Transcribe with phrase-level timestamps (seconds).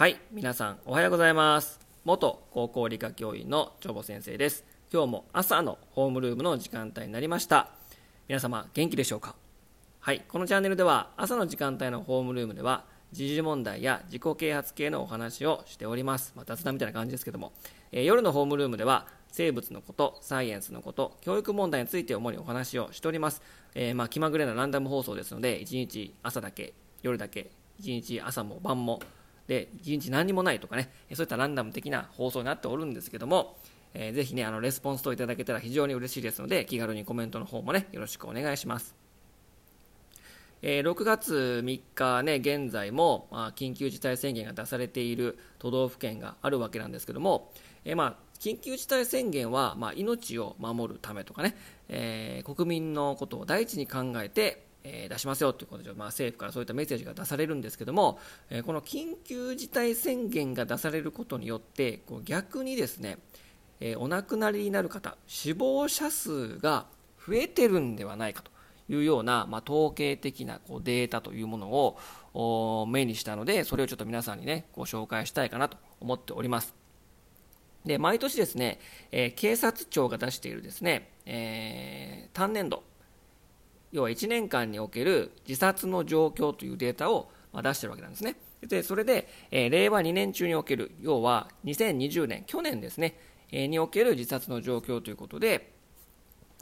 [0.00, 1.78] はい、皆さんおはようございます。
[2.06, 4.64] 元高校理科教員の長保先生です。
[4.90, 7.68] 今日も朝のホームルームの時間帯になりました。
[8.26, 9.34] 皆様元気でしょうか？
[9.98, 16.32] はい、このチャンネルでは朝の時間帯のホームルームでは時事問題や自己啓発系のお話をしております。
[16.34, 17.52] まあ、雑談みたいな感じですけども、
[17.92, 23.42] えー夜のホームルームでは生物のこと、サイエンスのこと、教育問題について主にお話をしております。
[23.74, 26.72] えーまあ気まぐれなランダム放送ですので、1日朝だけ、
[27.02, 27.50] 夜だけ、
[27.82, 29.00] 1日朝も晩も、
[29.50, 33.56] で、1日何にもないとかね、そういったランダム的な放送になっておるんですけども、
[33.94, 38.94] えーぜひね、あのレスポンスといただけたら非常に嬉しいですので、気軽にコメントの方もね、よろしくお願いします。
[40.62, 47.50] えー6月3日ね、現在も、まあ、緊急事態宣言が出されている都道府県があるわけなんですけども、
[47.84, 51.56] えーまあ、緊急事態宣言は、まあ、命を守るためとかね、
[51.88, 63.18] えー国民のことを第一に考えて、えー出しますよということで、まあ、政府からそういったメッセージが出されるんですけども、えーこの緊急事態宣言が出されることによって、こう逆にですね、
[63.80, 66.86] えーお亡くなりになる方、死亡者数が
[67.26, 68.50] 増えてるんではないかと
[68.92, 71.98] いうような、まあ、統計的なこうデータというものを
[72.32, 76.74] お目にしたので、それをちょっと皆さんにね、ご紹介したいかなと思っております。
[77.84, 78.78] で毎年ですね、
[79.10, 82.82] えー警察庁が出しているですね、えー単年度、
[83.92, 88.36] 要は1年間における自殺の状況というデータを出しているわけなんですね。
[88.66, 93.18] でそれで、えー令和2年中における、要は2020年、去年ですね、
[93.50, 95.72] えーにおける自殺の状況ということで、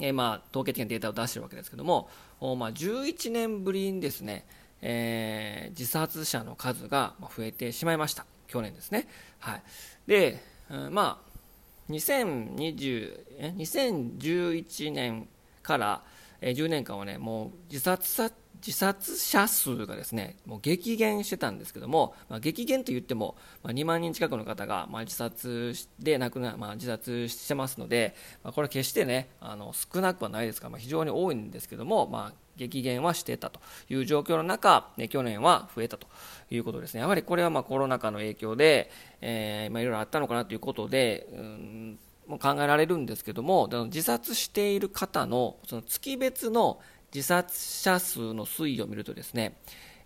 [0.00, 2.08] えーまあ、統計的なデータを出しているわけですけれども、
[2.40, 4.46] おまあ、11年ぶりにですね、
[4.80, 8.26] え自殺者の数が増えてしまいました。
[8.46, 9.08] 去年ですね。
[9.40, 9.62] はい。
[10.06, 10.40] で、
[10.70, 15.28] うんまあ、2020え2011年
[15.62, 16.02] から、
[16.40, 18.30] えー10年間はね、もう自殺さ
[18.64, 36.08] 自殺者数がですねもう激減してたんですけども、まあ、激減と言っても、まあ、2万人近くの方が、まあ、自殺で亡くな、まあ、自殺してますので、まあ、これは決してねあの少なくはないですから、まあ、非常に多いんですけども、まあ、激減はしてたという状況の中、ね、去年は増えたと
[36.50, 37.00] いうことですね。
[37.00, 38.90] やはりこれはまあコロナ禍の影響で、
[39.20, 41.98] えーまあ、いろいろあったのかなということで、うん
[42.28, 46.80] も考えられるんですけども、自殺している方のその月別の
[47.12, 49.58] 自殺者数の推移を見るとですね、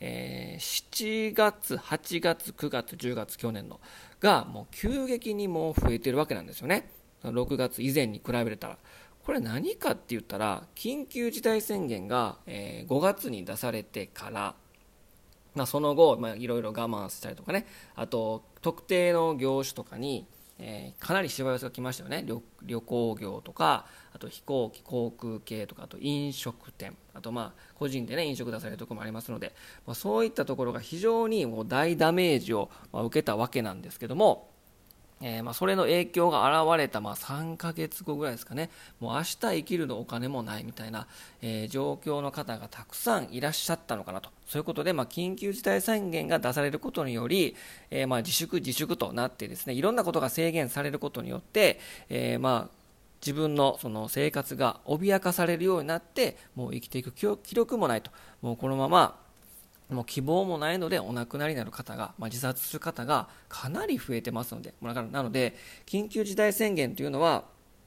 [0.00, 3.80] えー7月、8月、9月、10月、去年の
[4.20, 6.90] がもう急激にもう増えてるわけなんですよね。
[7.24, 8.78] 6月以前に比べたら。
[9.24, 14.54] これ何かって言ったら、緊急事態宣言が、え5月に出されてから、
[15.54, 20.26] まあ、その後、ま、いろいろ我慢したりとかね、あと、特定の業種とかに、
[20.60, 22.80] えーかなりしわ寄せが来ましたよね旅。
[22.80, 29.54] 行業とか、あと飛行機、航空系とか、あと飲食店、あとまあ、個人でね、飲食出されるところもありますので、
[29.86, 34.50] まあ、そういったところが非常にもう大ダメージを受けたわけなんですけども、
[35.22, 38.70] えーまあそれの影響が現れたまあ3ヶ月後ぐらいですかね、
[39.00, 41.06] もう明日生きるのお金もないみたいな、
[41.42, 47.56] えー状況の方がたくさんいらっしゃったのかなと、そういうことで、まあ、緊急事態宣言が出されることにより、
[47.90, 52.80] えーまあ自粛、自粛となってですね、いろんなことが制限されることによって、えまあ
[53.20, 58.10] 自分のその生活が脅かされるようになって、もう生きていく気気力もないと、
[58.40, 59.20] もうこのまま
[59.90, 65.56] もう希望もないのでお亡くなりになる方が、まあ、自殺する方がかなり増えてますので、だからなので、
[65.86, 67.44] 緊急事態宣言というのは、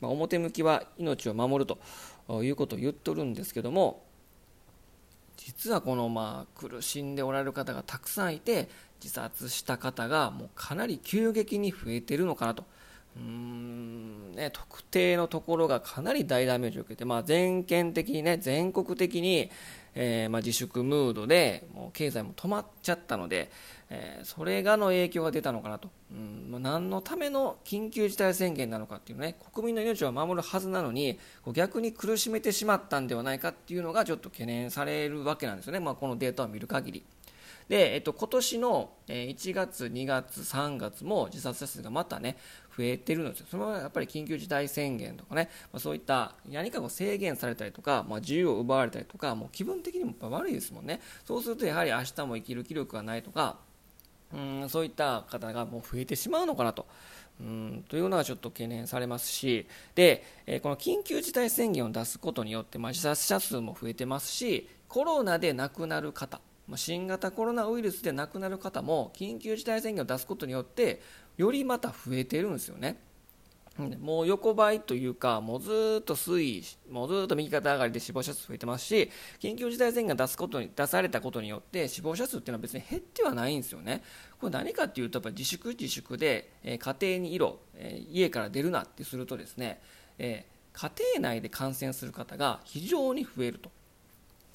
[0.00, 4.04] まあ、表向きは命を守るということを言っておるんですけども、
[5.36, 8.68] 実はこのまあ苦しんでおられる方がたくさんいて、
[9.02, 12.64] 自殺した方がもうかなり急激に増えてるのかなと。
[13.16, 19.50] うんね、特定のところがかなり大ダメージを受けて、まあ、全県的にね、全国的に、
[19.98, 23.50] えーまあ、自粛ムードで、もう経済も止まっちゃったので、
[23.88, 25.90] えーそれがの影響が出たのかなと。
[26.12, 37.04] うんま何のための緊急事態宣言なのかっていうね、国民の命を守るはずなのに、こう逆に苦しめてしまったんではないかっていうのがちょっと懸念されるわけなんですよね、まあ、このデータを見る限り。
[37.68, 42.36] で、えっと、今年の1月、2月、3月も自殺者数がまたね、
[42.76, 43.46] 増えてるんですよ。
[43.50, 51.00] それはやっぱり緊急事態宣言とかね、まあ、そういった何かこう制限されたりとか、まあ、自由を奪われたりとか、もう気分的にも悪いですもんね。
[51.24, 53.58] そうするとやはり明日も生きる気力がないとか、
[54.34, 56.86] うんそういった方がもう増えてしまうのかなと。
[57.40, 66.40] うんというのがちょっと懸念されますしで、えーこの緊急事態宣言を出すことによって、まあ、自殺者数も増えてますしコロナで亡くなる方、
[66.74, 71.00] 新型コロナウイルスで亡くなる方も緊急事態宣言を出すことによって
[71.36, 72.98] よりまた増えてるんですよね。
[74.00, 84.02] もう横ばいというか、もうずっと推移、もうずっと右肩上がりで死亡者数増えてますし、緊急事態宣言が出すことに、出されたことによって死亡者数っていうのは別に減ってはないんですよね。
[84.40, 89.82] これ何かっていうと、やっぱ自粛自粛で、え、家庭にいろ、え、家から出るなってするとですね、
[90.18, 93.70] え、家庭内で感染する方が非常に増えると。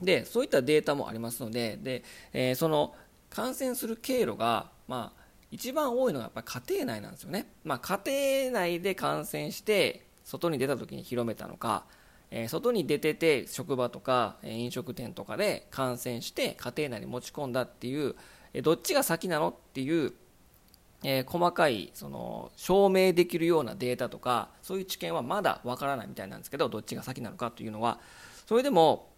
[0.00, 2.02] で、そういったデータもありますので、で、
[2.32, 2.94] えその
[3.30, 11.84] 感染する経路が、まあ、一番多いのがやっぱり家庭内なんですよね、まあ、家庭内で感染して外に出た時に広めたのか、
[12.30, 18.16] えー、外に出てて職場とか、え、飲食店とかで感染して家庭内に持ち込んだっていう、
[18.52, 20.12] え、どっちが先なのっていう、
[21.06, 28.00] え細かいその証明できるようなデータとかそういう知見はまだわからないみたいなんですけどどっちが先なのかというのは
[28.46, 29.10] それでも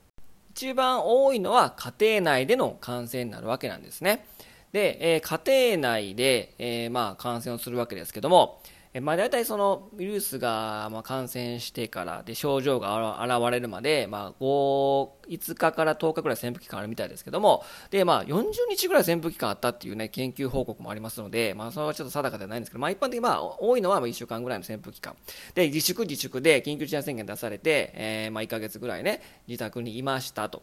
[0.57, 4.25] 一番多いのは家庭内での感染になるわけなんですね。
[4.73, 8.63] で、えー、家庭内で、えー、まあ、感染をするわけですけども、
[9.01, 25.15] まあ、大体そのウイルスが、まあ、感染してからで症状が現れるまで、まあ、5, 5日から10日ぐらい潜伏期間あるみたいですけどもで、まあ、40日ぐらい潜伏期間あったっていう、ね、研究報告もありますので、まあ、それはちょっと定かではないんですけど、まあ、一般的に、まあ、多いのは1週間ぐらいの潜伏期間
[25.55, 30.63] で自粛自粛で緊急事態宣言出されて、えーまあ、1ヶ月ぐらいね自宅にいましたと。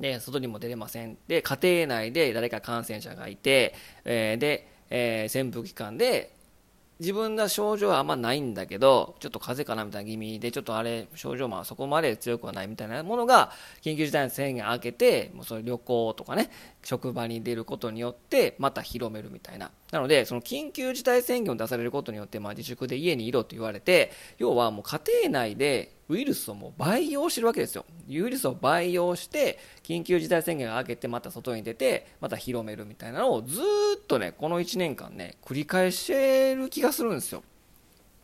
[0.00, 1.16] で、外にも出れません。
[1.28, 3.74] で、家庭内で誰か感染者がいて、
[4.04, 6.32] えー、で、えー、潜伏期間で、
[7.00, 13.50] 自分が症状はあんまないんだけど、ちょっと風邪かなみたいな気味で、ちょっとあれ、症状もそこまで強くはないみたいなものが、
[13.82, 16.50] 緊急事態宣言開けて、もうそ旅行とかね、
[16.84, 19.70] 職場に出ることによって、また広めるみたいな。
[19.94, 27.84] なので、その緊急事態宣言を出されることによって、まあ自粛で家にいろと言われて、要はもう家庭内でウイルスをもう培養してるわけですよ。
[28.08, 37.44] ウイルスを培養して、緊急事態宣言が明けて、また外に出て、また広めるみたいなのをずっとね、この1年間ね、繰り返してる気がするんですよ。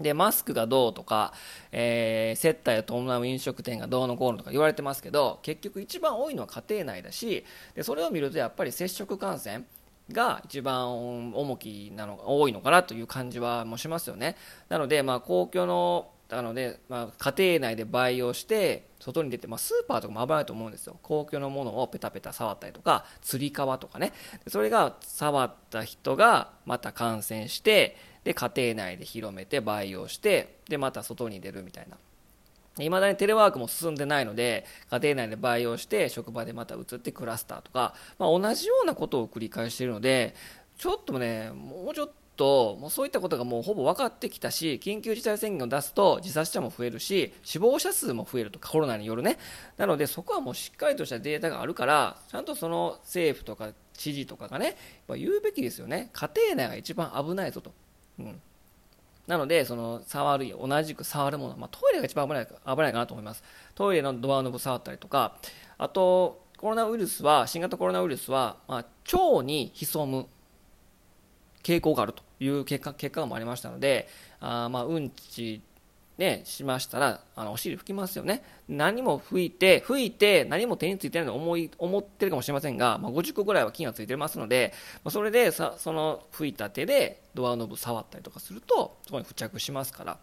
[0.00, 1.32] で、マスクがどうとか、
[1.70, 7.44] えー、接待を伴う飲食店がどうのこうのとか言われてますけど、結局一番多いのは家庭内だし、
[7.76, 9.64] でそれを見るとやっぱり接触感染、
[10.10, 14.36] が一番重きなのが多いのかなという感じはもしますよね。
[14.68, 20.96] なので、まあ、公共のなので、まあ、家庭内で培養して外に出て、まあ、スーパーとかも危ないと思うんですよ。
[21.02, 24.12] 公共のものをペタペタ触ったりとかつり革とかね。
[24.46, 31.96] それが触った人がまた感染してで家庭内で広めて培養してでまた外に出るみたいな。
[32.78, 40.34] いまだにテレワークも進んでないので家庭内で培養して職場でまた移ってクラスターとか、まあ、同じようなことを繰り返しているので
[40.78, 49.36] ちょっとねもうちょっともうそういったことがもうほぼ分かってきたし緊急事態宣言を出すと自殺者も増えるし死亡者数も増えるとかコロナによるね。
[49.76, 54.76] なのでそこはもうしっかりとしたデータがあるからちゃんとその政府とか知事とかがね
[55.08, 56.08] 言うべきですよね。
[56.14, 57.74] 家庭内が一番危ないぞと。
[58.18, 58.40] うん。
[59.30, 63.44] なので、その触る、同じく触るもの、まあ、トイレが一番危ない危ないかなと思います。
[63.76, 65.36] トイレのドアノブ触ったりとか、
[65.78, 70.26] あと、コロナウイルスは、新型コロナウイルスは、まあ、腸に潜む
[71.62, 74.08] 傾向があるという結果結果もありましたので、
[74.40, 75.62] あまあうんち
[76.20, 78.44] ね、しましたら、あの、お尻拭きますよね。
[78.68, 90.18] 何も拭いて、拭いて、何も手についてないと思い、思ってるかもしれませんが、まあ、50個ぐらいは菌がついてますので、まあ、それでさ、その拭いた手でドアノブ触ったりとかすると、そこに付着しますから。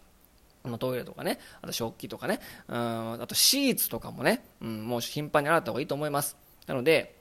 [0.78, 6.36] トイレとかね、あと食器とかね、うん、あとシーツとかもね、うん、もう頻繁に洗った方がいいと思います。
[6.68, 7.17] なので、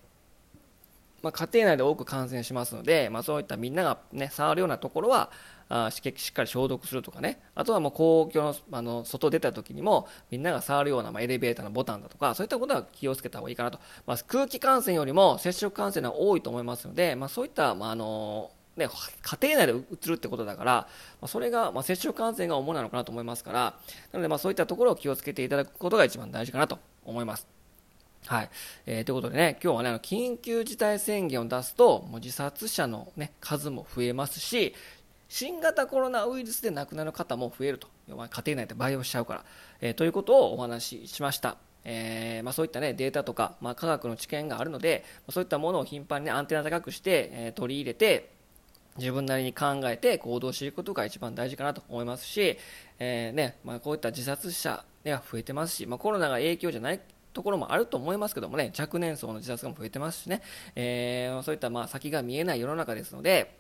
[1.27, 5.33] まあ、家庭内で多く感染しますので、まあ、そういったみんなが、ね、触るようなところは
[5.69, 7.41] あしっかり消毒するとかね。
[7.57, 18.89] あとはもう公共のあの外出た時にもみんなが触るような、まあ、エレベーターのボタンだとかそういったことは気をつけた方がいいかなと、まあ、空気感染よりも接触感染が多いと思いますので、まあ、そういった、まああのね、
[19.23, 20.87] 家庭内でうつるってことだから、ま
[21.23, 23.61] あ、それが、まあ、接触感染が主なのかなと思いますから。
[24.13, 27.56] なので、まあ、そういったところを気をつけていただくことが一番大事かなと思います。
[28.27, 28.51] はい。
[28.87, 34.75] えー、ということでね、今日はね、緊急事態宣言を出すと、もう自殺者の、ね、数も増えますし、
[35.29, 37.89] 新型コロナウイルスで亡くなる方も増えると。
[38.09, 39.45] 家庭内で培養しちゃうから。
[39.81, 41.57] えー、ということをお話ししました。
[41.85, 48.31] えー、まあ、そういった、ね、データとか、まあ、科学の知見があるので、そういったものを頻繁に、ね、アンテナ高くして、えー、取り入れて、
[48.99, 52.59] 自分なりに考えて行動していくことが一番大事かなと思いますし、
[52.99, 57.01] えー、ねまあ、こういった自殺者が増えてますし、まあ、コロナが影響じゃない
[57.37, 60.43] ところもあると思いますけどもね、若年層の自殺が増えてますしね、
[60.75, 63.59] えー、そういったまあ先が見えない世の中ですので、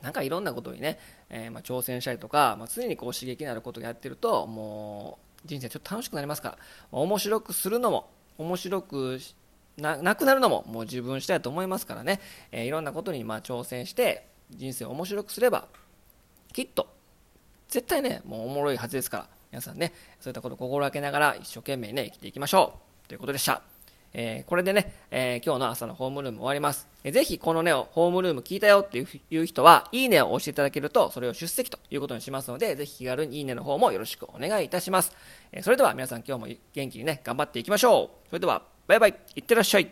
[0.00, 0.98] なんかいろんなことにね、
[1.28, 6.58] えー、まあ挑戦したりとか、まあ、常にこう刺激になることをやってると、もう人生ちょっと楽しくなりますから、
[6.92, 9.18] 面白くするのも、面白く
[9.76, 12.20] ななくなるのももう自分したいと思いますからね、
[12.52, 15.66] えー、いろんなことにまあ挑戦して人生を面白くすれば
[16.52, 16.88] きっと
[17.68, 22.89] 絶対ねもうおもろいはずですから皆さんねそういったことを心がけながら一生懸命ね生きていきましょう。
[23.10, 23.60] ということでした
[24.12, 26.88] えー、これでね、えー、今日の朝のホームルーム終わります。
[27.04, 35.12] えー、ぜひこのね、ホームルーム聞いたよっていう人は、いいねを押していただけると、それを出席ということにしますので、ぜひ気軽にいいねの方もよろしくお願いいたします。
[35.52, 38.28] えそれでは皆さん今日も元気にね、頑張っていきましょう。
[38.30, 39.88] それでは、バイバイ、いってらっしゃい。